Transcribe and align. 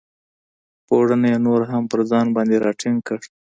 پوړنی 0.87 1.29
یې 1.33 1.37
نور 1.45 1.61
هم 1.71 1.83
پر 1.91 1.99
ځان 2.09 2.27
باندې 2.35 2.55
را 2.63 2.71
ټینګ 2.79 2.99
کړ. 3.07 3.19